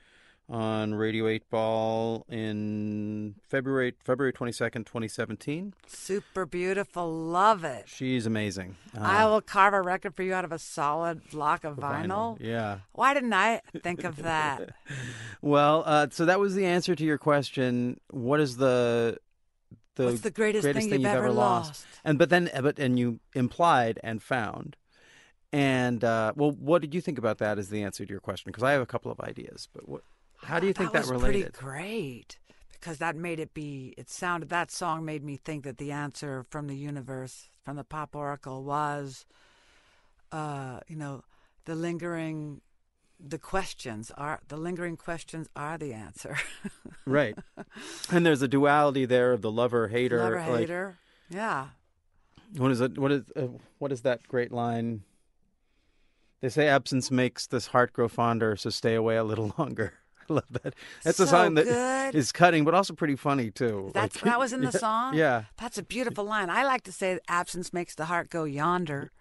on 0.48 0.96
Radio 0.96 1.28
8 1.28 1.50
Ball 1.50 2.26
in 2.30 3.36
February 3.50 3.96
February 4.02 4.32
22nd, 4.32 4.86
2017. 4.86 5.74
Super 5.88 6.46
beautiful. 6.46 7.12
Love 7.12 7.66
it. 7.66 7.90
She's 7.90 8.26
amazing. 8.26 8.78
Uh, 8.98 9.02
I 9.02 9.26
will 9.26 9.42
carve 9.42 9.74
a 9.74 9.82
record 9.82 10.16
for 10.16 10.24
you 10.24 10.34
out 10.34 10.46
of 10.46 10.54
a 10.54 10.60
solid 10.60 11.30
block 11.32 11.66
of 11.66 11.76
vinyl. 11.76 12.38
Yeah. 12.40 12.80
Why 12.94 13.14
didn't 13.14 13.34
I 13.34 13.60
think 13.84 14.06
of 14.06 14.24
that? 14.24 14.70
Well, 15.42 15.84
uh, 15.86 16.08
so 16.12 16.26
that 16.26 16.40
was 16.40 16.54
the 16.54 16.66
answer 16.66 16.96
to 16.96 17.04
your 17.06 17.18
question. 17.18 18.02
What 18.10 18.42
is 18.42 18.58
the 18.58 19.20
the 20.00 20.06
What's 20.06 20.22
the 20.22 20.32
greatest 20.32 20.66
thing 20.66 20.92
you've 20.92 21.06
ever 21.06 21.32
lost? 21.32 21.86
And 22.04 22.18
but 22.18 22.30
then 22.30 22.50
but 22.62 22.80
and 22.80 22.98
you 22.98 23.20
implied 23.34 24.00
and 24.04 24.24
found. 24.24 24.76
And 25.52 26.04
uh, 26.04 26.34
well, 26.36 26.52
what 26.52 26.82
did 26.82 26.94
you 26.94 27.02
think 27.02 27.18
about 27.18 27.40
that 27.40 27.58
as 27.58 27.70
the 27.70 27.84
answer 27.84 28.06
to 28.06 28.10
your 28.10 28.20
question? 28.20 28.50
Because 28.50 28.64
I 28.64 28.72
have 28.72 28.82
a 28.82 28.86
couple 28.86 29.12
of 29.12 29.20
ideas, 29.20 29.68
but 29.74 29.88
what? 29.90 30.02
How 30.42 30.60
do 30.60 30.68
you 30.68 30.74
think 30.74 30.94
that, 30.94 31.02
was 31.02 31.12
related? 31.12 31.54
pretty 31.54 31.66
great 31.66 32.38
because 32.72 33.00
that 33.00 33.16
made 33.16 33.40
it 33.40 33.54
be. 33.54 33.94
It 33.98 34.10
sounded 34.10 34.50
that 34.50 34.72
song 34.72 35.04
made 35.04 35.24
me 35.24 35.36
think 35.36 35.66
that 35.66 35.78
the 35.78 35.92
answer 35.92 36.46
from 36.50 36.68
the 36.68 36.78
universe, 36.78 37.50
from 37.66 37.76
the 37.76 37.84
pop 37.84 38.16
oracle, 38.16 38.64
was, 38.64 39.26
uh, 40.32 40.80
you 40.88 40.96
know, 40.96 41.24
the 41.66 41.76
lingering, 41.76 42.62
the 43.20 43.38
questions 43.38 44.12
are 44.18 44.40
the 44.48 44.56
lingering 44.58 44.96
questions 44.98 45.50
are 45.56 45.78
the 45.78 45.94
answer. 45.94 46.38
Right. 47.06 47.36
and 48.12 48.24
there's 48.24 48.42
a 48.44 48.48
duality 48.48 49.06
there 49.06 49.34
of 49.34 49.42
the 49.42 49.52
lover 49.52 49.88
hater. 49.88 50.20
Lover 50.20 50.36
like, 50.48 50.60
hater, 50.60 50.98
yeah. 51.30 51.70
What 52.56 52.72
is 52.72 52.82
it? 52.82 52.98
What 53.00 53.12
is 53.12 53.24
uh, 53.36 53.48
what 53.80 53.92
is 53.92 54.02
that 54.02 54.28
great 54.28 54.52
line? 54.52 55.02
They 56.42 56.50
say 56.50 56.68
absence 56.68 57.10
makes 57.12 57.48
this 57.48 57.68
heart 57.68 57.94
grow 57.94 58.08
fonder, 58.08 58.56
so 58.56 58.70
stay 58.70 58.94
away 58.96 59.18
a 59.18 59.24
little 59.24 59.54
longer. 59.58 59.94
I 60.30 60.34
love 60.34 60.46
that. 60.52 60.76
That's 61.04 61.20
a 61.20 61.26
So 61.26 61.32
song 61.32 61.56
that 61.56 62.14
is 62.14 62.32
good. 62.32 62.38
cutting, 62.38 62.64
but 62.64 62.76
also 62.76 62.94
pretty 62.94 63.16
funny 63.16 63.50
too. 63.50 63.90
That's 63.94 64.16
Like- 64.18 64.26
that 64.26 64.40
was 64.40 64.54
in 64.54 64.62
the 64.62 64.68
Yeah, 64.74 64.80
song. 64.80 65.14
Yeah. 65.16 65.44
that's 65.58 65.78
a 65.80 65.84
beautiful 65.84 66.24
line. 66.26 66.50
I 66.52 66.64
like 66.64 66.84
to 66.84 66.92
say 66.92 67.20
absence 67.28 67.74
makes 67.74 67.96
the 67.96 68.06
heart 68.06 68.30
go 68.30 68.44
yonder, 68.44 69.12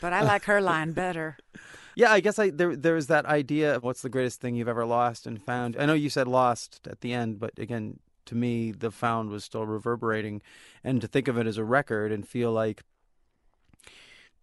but 0.00 0.12
I 0.12 0.22
like 0.22 0.44
her 0.44 0.60
line 0.60 0.90
better. 0.92 1.36
Yeah, 1.98 2.12
I 2.12 2.20
guess 2.20 2.38
I 2.38 2.50
there 2.50 2.76
there's 2.76 3.08
that 3.08 3.26
idea 3.26 3.74
of 3.74 3.82
what's 3.82 4.02
the 4.02 4.08
greatest 4.08 4.40
thing 4.40 4.54
you've 4.54 4.68
ever 4.68 4.86
lost 4.86 5.26
and 5.26 5.42
found. 5.42 5.76
I 5.76 5.84
know 5.84 5.94
you 5.94 6.10
said 6.10 6.28
lost 6.28 6.86
at 6.88 7.00
the 7.00 7.12
end, 7.12 7.40
but 7.40 7.58
again, 7.58 7.98
to 8.26 8.36
me, 8.36 8.70
the 8.70 8.92
found 8.92 9.30
was 9.30 9.42
still 9.42 9.66
reverberating, 9.66 10.40
and 10.84 11.00
to 11.00 11.08
think 11.08 11.26
of 11.26 11.36
it 11.36 11.48
as 11.48 11.58
a 11.58 11.64
record 11.64 12.12
and 12.12 12.26
feel 12.26 12.52
like, 12.52 12.84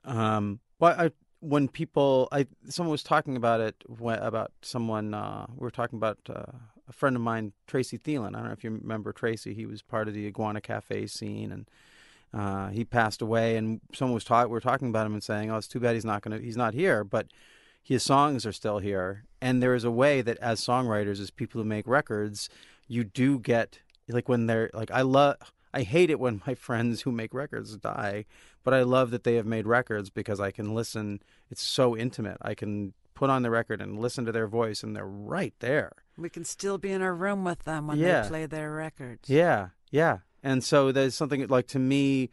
um, 0.03 0.59
well, 0.79 0.99
I, 0.99 1.11
when 1.39 1.69
people, 1.69 2.27
I 2.29 2.47
someone 2.67 2.91
was 2.91 3.03
talking 3.03 3.37
about 3.37 3.61
it 3.61 3.75
wh- 3.87 4.19
about 4.19 4.51
someone 4.61 5.13
uh, 5.13 5.45
we 5.55 5.63
were 5.63 5.71
talking 5.71 5.95
about 5.95 6.17
uh, 6.29 6.51
a 6.89 6.91
friend 6.91 7.15
of 7.15 7.21
mine, 7.21 7.53
Tracy 7.67 7.97
Thielen. 7.97 8.35
I 8.35 8.39
don't 8.39 8.47
know 8.47 8.51
if 8.51 8.65
you 8.65 8.71
remember 8.71 9.13
Tracy. 9.13 9.53
He 9.53 9.65
was 9.65 9.81
part 9.81 10.09
of 10.09 10.13
the 10.13 10.27
Iguana 10.27 10.59
Cafe 10.59 11.07
scene 11.07 11.53
and. 11.53 11.69
Uh, 12.35 12.67
he 12.69 12.83
passed 12.83 13.21
away, 13.21 13.55
and 13.55 13.79
someone 13.93 14.13
was 14.13 14.25
talking. 14.25 14.49
We 14.49 14.53
were 14.53 14.59
talking 14.61 14.89
about 14.89 15.05
him 15.05 15.13
and 15.13 15.23
saying, 15.23 15.49
"Oh, 15.49 15.57
it's 15.57 15.67
too 15.69 15.79
bad 15.79 15.93
he's 15.95 16.03
not 16.05 16.21
going 16.21 16.37
to. 16.37 16.43
He's 16.45 16.57
not 16.57 16.73
here, 16.73 17.03
but 17.05 17.27
his 17.81 18.03
songs 18.03 18.45
are 18.45 18.51
still 18.51 18.79
here." 18.79 19.23
And 19.41 19.63
there 19.63 19.73
is 19.73 19.83
a 19.85 19.91
way 19.91 20.21
that, 20.21 20.37
as 20.39 20.59
songwriters, 20.59 21.19
as 21.21 21.31
people 21.31 21.61
who 21.61 21.67
make 21.67 21.87
records, 21.87 22.49
you 22.87 23.03
do 23.05 23.39
get 23.39 23.79
like 24.09 24.27
when 24.27 24.47
they're 24.47 24.69
like, 24.73 24.91
I 24.91 25.01
love. 25.01 25.37
I 25.73 25.81
hate 25.83 26.09
it 26.09 26.19
when 26.19 26.41
my 26.47 26.55
friends 26.55 27.01
who 27.03 27.11
make 27.11 27.33
records 27.33 27.75
die, 27.77 28.25
but 28.63 28.73
I 28.73 28.83
love 28.83 29.11
that 29.11 29.23
they 29.23 29.35
have 29.35 29.45
made 29.45 29.65
records 29.65 30.09
because 30.09 30.39
I 30.39 30.51
can 30.51 30.73
listen. 30.75 31.21
It's 31.49 31.61
so 31.61 31.95
intimate. 31.95 32.37
I 32.41 32.53
can 32.53 32.93
put 33.13 33.29
on 33.29 33.43
the 33.43 33.49
record 33.49 33.81
and 33.81 33.99
listen 33.99 34.25
to 34.25 34.31
their 34.33 34.47
voice, 34.47 34.83
and 34.83 34.93
they're 34.95 35.05
right 35.05 35.53
there. 35.59 35.93
We 36.17 36.29
can 36.29 36.43
still 36.43 36.77
be 36.77 36.91
in 36.91 37.01
a 37.01 37.13
room 37.13 37.43
with 37.45 37.63
them 37.63 37.87
when 37.87 37.97
Yeah. 37.97 38.21
they 38.23 38.27
play 38.27 38.45
their 38.45 38.71
records. 38.73 39.29
Yeah, 39.29 39.69
yeah. 39.89 40.19
And 40.45 40.63
so 40.63 40.91
there's 40.91 41.15
something 41.15 41.47
like 41.47 41.65
to 41.69 41.79
me. 41.79 42.29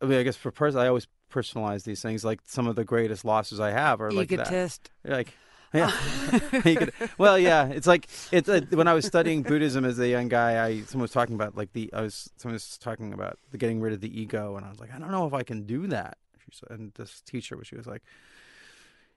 I 0.00 0.06
mean, 0.06 0.18
I 0.18 0.22
guess 0.22 0.34
for 0.34 0.50
person, 0.50 0.80
I 0.80 0.88
always 0.88 1.06
personalize 1.30 1.84
these 1.84 2.00
things. 2.00 2.24
Like 2.24 2.40
some 2.46 2.66
of 2.66 2.74
the 2.74 2.84
greatest 2.84 3.22
losses 3.22 3.60
I 3.60 3.70
have 3.70 4.00
are 4.00 4.10
like 4.10 4.30
that. 4.30 4.46
Egotist. 4.46 4.90
Like, 5.04 5.34
yeah. 5.74 5.90
Could- 6.50 6.92
well, 7.18 7.38
yeah. 7.38 7.66
It's 7.68 7.86
like 7.86 8.08
it's 8.32 8.48
uh, 8.48 8.62
when 8.70 8.88
I 8.88 8.94
was 8.94 9.04
studying 9.04 9.42
Buddhism 9.42 9.84
as 9.84 9.98
a 9.98 10.08
young 10.08 10.28
guy. 10.28 10.64
I 10.64 10.80
someone 10.80 11.02
was 11.02 11.12
talking 11.12 11.34
about 11.34 11.54
like 11.54 11.74
the 11.74 11.92
I 11.92 12.00
was 12.00 12.30
someone 12.38 12.54
was 12.54 12.78
talking 12.78 13.12
about 13.12 13.38
the 13.50 13.58
getting 13.58 13.82
rid 13.82 13.92
of 13.92 14.00
the 14.00 14.20
ego, 14.20 14.56
and 14.56 14.64
I 14.64 14.70
was 14.70 14.80
like, 14.80 14.92
I 14.94 14.98
don't 14.98 15.10
know 15.10 15.26
if 15.26 15.34
I 15.34 15.42
can 15.42 15.66
do 15.66 15.86
that. 15.88 16.16
Said, 16.50 16.70
and 16.70 16.92
this 16.94 17.20
teacher, 17.20 17.58
she 17.62 17.76
was 17.76 17.86
like. 17.86 18.02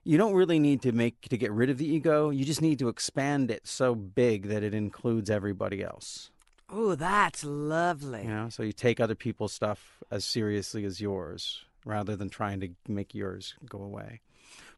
You 0.07 0.19
don't 0.19 0.35
really 0.35 0.59
need 0.59 0.83
to 0.83 0.91
make 0.91 1.19
to 1.29 1.35
get 1.35 1.51
rid 1.51 1.71
of 1.71 1.79
the 1.79 1.87
ego. 1.87 2.29
You 2.29 2.45
just 2.45 2.61
need 2.61 2.77
to 2.77 2.89
expand 2.89 3.49
it 3.49 3.65
so 3.65 3.95
big 3.95 4.49
that 4.49 4.61
it 4.61 4.71
includes 4.75 5.31
everybody 5.31 5.83
else. 5.83 6.29
Oh, 6.69 6.95
that's 6.95 7.43
lovely. 7.43 8.23
You 8.23 8.29
know, 8.29 8.49
so 8.49 8.63
you 8.63 8.73
take 8.73 8.99
other 8.99 9.15
people's 9.15 9.53
stuff 9.53 10.03
as 10.09 10.25
seriously 10.25 10.83
as 10.85 10.99
yours, 10.99 11.63
rather 11.85 12.15
than 12.15 12.29
trying 12.29 12.59
to 12.61 12.69
make 12.87 13.13
yours 13.13 13.55
go 13.69 13.81
away. 13.81 14.21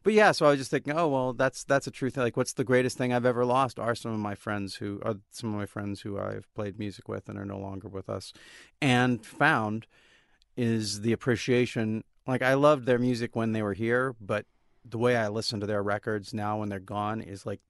But 0.02 0.12
yeah, 0.12 0.32
so 0.32 0.46
I 0.46 0.50
was 0.50 0.58
just 0.58 0.70
thinking, 0.70 0.96
oh 0.96 1.08
well, 1.08 1.32
that's 1.32 1.64
that's 1.64 1.86
a 1.86 1.90
true 1.90 2.10
thing. 2.10 2.22
Like, 2.22 2.36
what's 2.36 2.52
the 2.52 2.64
greatest 2.64 2.96
thing 2.96 3.12
I've 3.12 3.26
ever 3.26 3.44
lost? 3.44 3.78
Are 3.78 3.94
some 3.94 4.12
of 4.12 4.18
my 4.20 4.34
friends 4.34 4.76
who 4.76 5.00
are 5.04 5.16
some 5.30 5.50
of 5.50 5.58
my 5.58 5.66
friends 5.66 6.02
who 6.02 6.18
I've 6.18 6.52
played 6.54 6.78
music 6.78 7.08
with 7.08 7.28
and 7.28 7.38
are 7.38 7.44
no 7.44 7.58
longer 7.58 7.88
with 7.88 8.08
us, 8.08 8.32
and 8.80 9.24
found 9.24 9.86
is 10.56 11.00
the 11.02 11.12
appreciation. 11.12 12.04
Like, 12.26 12.42
I 12.42 12.54
loved 12.54 12.84
their 12.84 12.98
music 12.98 13.34
when 13.34 13.52
they 13.52 13.62
were 13.62 13.72
here, 13.74 14.14
but 14.20 14.44
the 14.84 14.98
way 14.98 15.16
I 15.16 15.28
listen 15.28 15.60
to 15.60 15.66
their 15.66 15.82
records 15.82 16.34
now 16.34 16.58
when 16.58 16.68
they're 16.68 16.78
gone 16.78 17.20
is 17.20 17.46
like 17.46 17.60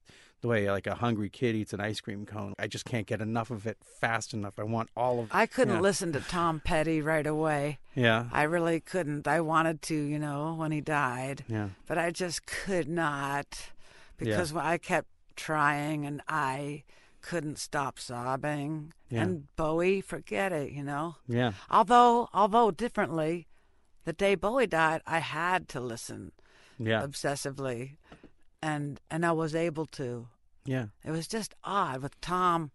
the 0.41 0.47
way 0.47 0.69
like 0.71 0.87
a 0.87 0.95
hungry 0.95 1.29
kid 1.29 1.55
eats 1.55 1.73
an 1.73 1.79
ice 1.81 1.99
cream 1.99 2.25
cone. 2.25 2.53
I 2.57 2.67
just 2.67 2.85
can't 2.85 3.05
get 3.05 3.21
enough 3.21 3.51
of 3.51 3.67
it 3.67 3.77
fast 3.99 4.33
enough. 4.33 4.57
I 4.57 4.63
want 4.63 4.89
all 4.95 5.19
of. 5.19 5.25
It. 5.25 5.35
I 5.35 5.45
couldn't 5.45 5.75
Yeah. 5.75 5.81
listen 5.81 6.13
to 6.13 6.21
Tom 6.21 6.61
Petty 6.63 7.01
right 7.01 7.27
away. 7.27 7.79
Yeah. 7.95 8.29
I 8.31 8.43
really 8.43 8.79
couldn't. 8.79 9.27
I 9.27 9.41
wanted 9.41 9.81
to, 9.83 9.95
you 9.95 10.17
know, 10.19 10.53
when 10.55 10.71
he 10.71 10.81
died, 10.81 11.43
Yeah. 11.47 11.69
but 11.87 11.97
I 11.97 12.11
just 12.11 12.45
could 12.45 12.87
not 12.87 13.71
because 14.17 14.53
I 14.55 14.77
kept 14.77 15.07
trying 15.35 16.05
and 16.05 16.21
I 16.27 16.83
couldn't 17.21 17.59
stop 17.59 17.99
sobbing. 17.99 18.93
Yeah. 19.09 19.23
And 19.23 19.53
Bowie, 19.57 19.99
forget 20.01 20.51
it, 20.53 20.71
you 20.71 20.83
know. 20.83 21.15
Yeah. 21.27 21.51
Although, 21.69 22.29
although 22.33 22.71
differently, 22.71 23.47
the 24.05 24.13
day 24.13 24.35
Bowie 24.35 24.67
died, 24.67 25.01
I 25.05 25.19
had 25.19 25.67
to 25.69 25.79
listen 25.81 26.31
Yeah. 26.77 27.01
obsessively, 27.05 27.97
and 28.61 28.99
and 29.09 29.25
I 29.25 29.31
was 29.31 29.55
able 29.55 29.85
to. 29.87 30.27
Yeah. 30.65 30.87
It 31.03 31.11
was 31.11 31.27
just 31.27 31.55
odd 31.63 32.01
with 32.01 32.19
Tom. 32.21 32.71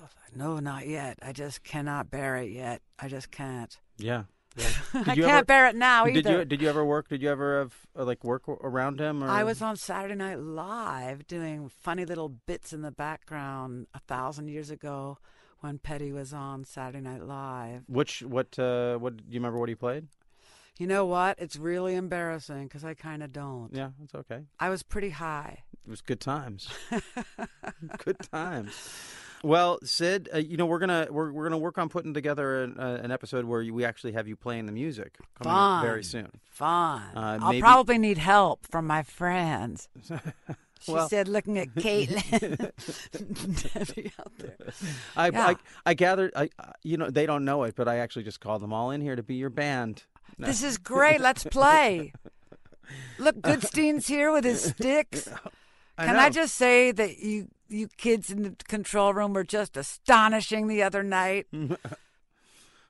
Like, 0.00 0.36
no, 0.36 0.58
not 0.60 0.86
yet. 0.86 1.18
I 1.22 1.32
just 1.32 1.64
cannot 1.64 2.10
bear 2.10 2.36
it 2.36 2.50
yet. 2.50 2.82
I 2.98 3.08
just 3.08 3.30
can't. 3.30 3.76
Yeah. 3.98 4.24
yeah. 4.56 4.68
I 4.94 4.98
you 5.14 5.22
can't 5.24 5.38
ever- 5.38 5.44
bear 5.44 5.66
it 5.68 5.76
now 5.76 6.04
Did 6.04 6.18
either. 6.18 6.38
you 6.38 6.44
did 6.44 6.62
you 6.62 6.68
ever 6.68 6.84
work? 6.84 7.08
Did 7.08 7.22
you 7.22 7.30
ever 7.30 7.58
have 7.60 7.74
uh, 7.98 8.04
like 8.04 8.24
work 8.24 8.48
around 8.48 9.00
him? 9.00 9.22
Or 9.24 9.28
I 9.28 9.44
was 9.44 9.60
on 9.62 9.76
Saturday 9.76 10.14
Night 10.14 10.38
Live 10.38 11.26
doing 11.26 11.68
funny 11.68 12.04
little 12.04 12.28
bits 12.28 12.72
in 12.72 12.82
the 12.82 12.90
background 12.92 13.86
a 13.94 14.00
thousand 14.00 14.48
years 14.48 14.70
ago 14.70 15.18
when 15.60 15.78
Petty 15.78 16.12
was 16.12 16.32
on 16.32 16.64
Saturday 16.64 17.00
Night 17.02 17.22
Live. 17.26 17.82
Which 17.88 18.22
what 18.22 18.58
uh 18.58 18.96
what 18.98 19.16
do 19.16 19.24
you 19.28 19.40
remember 19.40 19.58
what 19.58 19.68
he 19.68 19.74
played? 19.74 20.06
You 20.78 20.86
know 20.86 21.06
what? 21.06 21.38
It's 21.38 21.56
really 21.56 21.94
embarrassing 21.94 22.64
because 22.64 22.84
I 22.84 22.94
kind 22.94 23.22
of 23.22 23.32
don't. 23.32 23.70
Yeah, 23.72 23.90
it's 24.04 24.14
okay. 24.14 24.40
I 24.60 24.68
was 24.68 24.82
pretty 24.82 25.10
high. 25.10 25.62
It 25.86 25.90
was 25.90 26.02
good 26.02 26.20
times. 26.20 26.68
good 28.04 28.18
times. 28.30 28.72
Well, 29.42 29.78
Syd, 29.84 30.28
uh, 30.34 30.38
you 30.38 30.56
know 30.56 30.66
we're 30.66 30.78
gonna 30.78 31.06
we're, 31.10 31.30
we're 31.30 31.44
gonna 31.44 31.58
work 31.58 31.78
on 31.78 31.88
putting 31.88 32.12
together 32.14 32.64
an, 32.64 32.78
uh, 32.78 33.00
an 33.02 33.10
episode 33.10 33.44
where 33.44 33.62
you, 33.62 33.72
we 33.72 33.84
actually 33.84 34.12
have 34.12 34.26
you 34.26 34.34
playing 34.36 34.66
the 34.66 34.72
music 34.72 35.16
coming 35.40 35.54
up 35.56 35.82
very 35.82 36.02
soon. 36.04 36.30
Fun. 36.50 37.02
Uh, 37.14 37.38
I'll 37.40 37.50
maybe- 37.50 37.60
probably 37.60 37.98
need 37.98 38.18
help 38.18 38.66
from 38.66 38.86
my 38.86 39.02
friends. 39.02 39.88
She 40.78 40.92
Well- 40.92 41.08
said, 41.08 41.26
looking 41.26 41.58
at 41.58 41.68
Caitlin. 41.74 42.70
Debbie 43.72 44.12
out 44.20 44.32
there. 44.38 44.56
I, 45.16 45.30
Yeah. 45.30 45.46
I 45.46 45.56
I 45.86 45.94
gathered 45.94 46.32
I 46.36 46.50
uh, 46.58 46.72
you 46.82 46.96
know 46.98 47.08
they 47.10 47.24
don't 47.24 47.44
know 47.46 47.62
it, 47.64 47.74
but 47.76 47.88
I 47.88 47.96
actually 47.96 48.24
just 48.24 48.40
called 48.40 48.60
them 48.60 48.74
all 48.74 48.90
in 48.90 49.00
here 49.00 49.16
to 49.16 49.22
be 49.22 49.36
your 49.36 49.48
band. 49.50 50.04
No. 50.38 50.46
This 50.46 50.62
is 50.62 50.78
great. 50.78 51.20
Let's 51.20 51.44
play. 51.44 52.12
Look, 53.18 53.40
Goodstein's 53.42 54.06
here 54.06 54.30
with 54.32 54.44
his 54.44 54.62
sticks. 54.62 55.28
Can 55.98 56.16
I 56.16 56.28
just 56.30 56.54
say 56.56 56.92
that 56.92 57.18
you 57.18 57.48
you 57.68 57.88
kids 57.96 58.30
in 58.30 58.42
the 58.42 58.54
control 58.68 59.14
room 59.14 59.32
were 59.32 59.44
just 59.44 59.76
astonishing 59.76 60.68
the 60.68 60.82
other 60.82 61.02
night. 61.02 61.46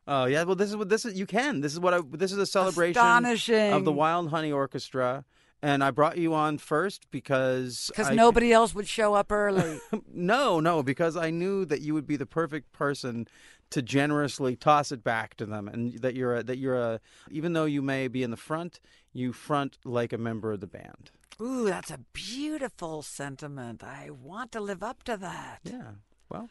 Oh 0.09 0.27
yeah, 0.27 0.45
well 0.45 0.55
this 0.55 0.71
is 0.71 0.77
what 0.77 0.89
this 0.89 1.05
is. 1.05 1.19
You 1.19 1.27
can. 1.27 1.61
This 1.63 1.73
is 1.73 1.81
what 1.81 1.93
I. 1.93 2.01
This 2.13 2.31
is 2.31 2.39
a 2.39 2.47
celebration 2.47 2.97
Astonishing. 2.97 3.73
of 3.73 3.85
the 3.85 3.91
Wild 3.91 4.31
Honey 4.31 4.53
Orchestra, 4.53 5.25
and 5.63 5.83
I 5.83 5.91
brought 5.91 6.17
you 6.17 6.33
on 6.33 6.59
first 6.59 7.11
because 7.11 7.87
Because 7.89 8.11
I- 8.11 8.15
nobody 8.15 8.53
else 8.53 8.73
would 8.73 8.87
show 8.87 9.15
up 9.15 9.33
early. 9.33 9.81
No, 10.13 10.61
no, 10.61 10.85
because 10.85 11.17
I 11.17 11.31
knew 11.31 11.65
that 11.65 11.81
you 11.81 11.93
would 11.95 12.07
be 12.07 12.15
the 12.15 12.25
perfect 12.25 12.73
person 12.73 13.27
to 13.71 13.83
generously 13.83 14.57
toss 14.57 14.93
it 14.93 15.03
back 15.03 15.35
to 15.37 15.47
them, 15.47 15.69
and 15.69 15.99
that 16.01 16.15
you're 16.15 16.37
a, 16.37 16.43
that 16.43 16.59
you're 16.59 16.79
a. 16.79 17.01
Even 17.31 17.53
though 17.53 17.65
you 17.65 17.83
may 17.83 18.09
be 18.09 18.23
in 18.23 18.31
the 18.31 18.37
front, 18.37 18.81
you 19.13 19.33
front 19.33 19.79
like 19.85 20.13
a 20.13 20.19
member 20.19 20.53
of 20.53 20.61
the 20.61 20.67
band. 20.67 21.11
Ooh, 21.41 21.67
that's 21.67 21.91
a 21.91 21.99
beautiful 22.13 23.03
sentiment. 23.03 23.83
I 23.83 24.11
want 24.11 24.53
to 24.53 24.61
live 24.61 24.83
up 24.83 25.03
to 25.05 25.17
that. 25.17 25.61
Yeah. 25.65 25.93
Well. 26.29 26.49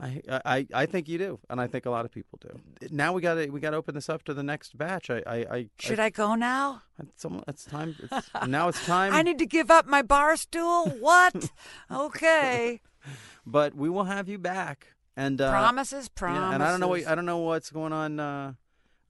I, 0.00 0.20
I 0.44 0.66
I 0.74 0.86
think 0.86 1.08
you 1.08 1.18
do, 1.18 1.38
and 1.48 1.60
I 1.60 1.68
think 1.68 1.86
a 1.86 1.90
lot 1.90 2.04
of 2.04 2.10
people 2.10 2.40
do. 2.40 2.88
Now 2.90 3.12
we 3.12 3.22
got 3.22 3.34
to 3.34 3.48
we 3.48 3.60
got 3.60 3.70
to 3.70 3.76
open 3.76 3.94
this 3.94 4.08
up 4.08 4.24
to 4.24 4.34
the 4.34 4.42
next 4.42 4.76
batch. 4.76 5.08
I 5.08 5.22
I, 5.24 5.36
I 5.36 5.68
Should 5.78 6.00
I 6.00 6.10
go 6.10 6.34
now? 6.34 6.82
It's, 6.98 7.24
it's 7.46 7.64
time. 7.64 7.94
It's, 8.02 8.30
now 8.48 8.66
it's 8.68 8.84
time. 8.86 9.12
I 9.12 9.22
need 9.22 9.38
to 9.38 9.46
give 9.46 9.70
up 9.70 9.86
my 9.86 10.02
bar 10.02 10.36
stool? 10.36 10.86
What? 10.88 11.50
okay. 11.92 12.80
but 13.46 13.74
we 13.74 13.88
will 13.88 14.04
have 14.04 14.28
you 14.28 14.38
back. 14.38 14.88
And 15.16 15.40
uh, 15.40 15.50
promises, 15.50 16.06
yeah, 16.06 16.16
promises. 16.16 16.54
and 16.54 16.62
I 16.62 16.70
don't 16.70 16.80
know. 16.80 16.88
What, 16.88 17.06
I 17.06 17.14
don't 17.14 17.26
know 17.26 17.38
what's 17.38 17.70
going 17.70 17.92
on. 17.92 18.18
Uh, 18.18 18.54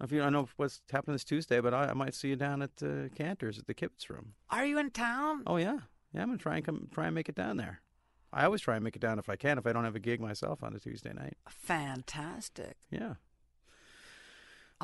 if 0.02 0.12
you, 0.12 0.20
I 0.20 0.24
don't 0.24 0.32
know 0.32 0.48
what's 0.56 0.82
happening 0.90 1.14
this 1.14 1.24
Tuesday, 1.24 1.60
but 1.60 1.72
I, 1.72 1.86
I 1.86 1.92
might 1.94 2.14
see 2.14 2.28
you 2.28 2.36
down 2.36 2.62
at 2.62 2.70
uh, 2.82 3.08
Canter's 3.14 3.58
at 3.58 3.66
the 3.66 3.74
Kibitz 3.74 4.10
Room. 4.10 4.34
Are 4.50 4.66
you 4.66 4.78
in 4.78 4.90
town? 4.90 5.42
Oh 5.46 5.56
yeah, 5.56 5.78
yeah. 6.12 6.22
I'm 6.22 6.28
gonna 6.28 6.38
try 6.38 6.56
and 6.56 6.64
come 6.64 6.88
try 6.92 7.06
and 7.06 7.14
make 7.14 7.28
it 7.28 7.34
down 7.34 7.56
there. 7.56 7.80
I 8.32 8.44
always 8.44 8.60
try 8.60 8.74
and 8.74 8.82
make 8.82 8.96
it 8.96 9.02
down 9.02 9.18
if 9.18 9.28
I 9.28 9.36
can. 9.36 9.58
If 9.58 9.66
I 9.66 9.72
don't 9.72 9.84
have 9.84 9.94
a 9.94 10.00
gig 10.00 10.20
myself 10.20 10.62
on 10.62 10.74
a 10.74 10.80
Tuesday 10.80 11.12
night. 11.12 11.36
Fantastic. 11.48 12.76
Yeah. 12.90 13.14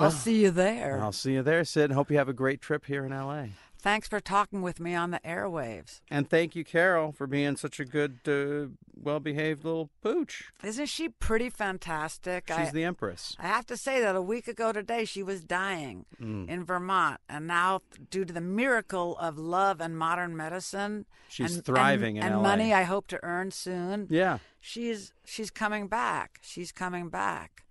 I'll 0.00 0.08
Well, 0.08 0.16
see 0.16 0.42
you 0.42 0.50
there. 0.50 0.98
I'll 1.02 1.12
see 1.12 1.32
you 1.34 1.42
there, 1.42 1.64
Syd. 1.64 1.92
Hope 1.92 2.10
you 2.10 2.18
have 2.18 2.28
a 2.28 2.32
great 2.34 2.60
trip 2.60 2.86
here 2.86 3.04
in 3.04 3.12
L.A. 3.12 3.50
Thanks 3.82 4.06
for 4.08 4.20
talking 4.20 4.60
with 4.60 4.78
me 4.78 4.94
on 4.94 5.10
the 5.10 5.20
airwaves. 5.20 6.02
And 6.10 6.28
thank 6.28 6.54
you, 6.54 6.64
Carol, 6.64 7.12
for 7.12 7.26
being 7.26 7.56
such 7.56 7.80
a 7.80 7.86
good, 7.86 8.18
uh, 8.28 8.74
well-behaved 8.94 9.64
little 9.64 9.88
pooch. 10.02 10.52
Isn't 10.62 10.84
she 10.90 11.08
pretty 11.08 11.48
fantastic? 11.48 12.44
She's 12.48 12.56
I, 12.68 12.70
the 12.72 12.84
Empress. 12.84 13.34
I 13.38 13.46
have 13.46 13.64
to 13.66 13.78
say 13.78 14.02
that 14.02 14.14
a 14.14 14.20
week 14.20 14.48
ago 14.48 14.72
today 14.72 15.06
she 15.06 15.22
was 15.22 15.42
dying 15.42 16.04
Mm. 16.20 16.46
in 16.50 16.64
Vermont, 16.64 17.20
and 17.26 17.46
now 17.46 17.80
due 18.10 18.26
to 18.26 18.32
the 18.34 18.40
miracle 18.42 19.16
of 19.16 19.38
love 19.38 19.80
and 19.80 19.96
modern 19.96 20.36
medicine, 20.36 21.06
She's 21.30 21.56
and, 21.56 21.64
thriving 21.64 22.18
and, 22.18 22.26
in 22.26 22.32
and 22.34 22.42
money 22.42 22.74
I 22.74 22.82
hope 22.82 23.06
to 23.08 23.20
earn 23.24 23.50
soon. 23.50 24.08
Yeah. 24.10 24.38
She's 24.60 25.14
she's 25.24 25.50
coming 25.50 25.88
back. 25.88 26.38
She's 26.42 26.70
coming 26.70 27.08
back. 27.08 27.64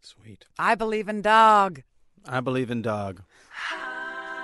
Sweet. 0.00 0.46
I 0.58 0.74
believe 0.74 1.08
in 1.08 1.22
dog. 1.22 1.82
I 2.26 2.40
believe 2.40 2.70
in 2.70 2.82
dog. 2.82 3.22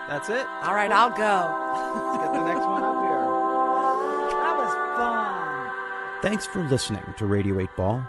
That's 0.08 0.28
it. 0.28 0.46
All 0.62 0.74
right, 0.74 0.90
I'll 0.92 1.10
go. 1.10 1.16
Let's 1.16 2.24
get 2.24 2.32
the 2.32 2.44
next 2.46 2.64
one 2.64 2.82
up 2.82 3.02
here. 3.02 3.26
That 4.40 4.56
was 4.56 4.72
fun. 4.96 6.22
Thanks 6.22 6.46
for 6.46 6.62
listening 6.68 7.02
to 7.16 7.26
Radio 7.26 7.58
8 7.60 7.68
Ball. 7.76 8.08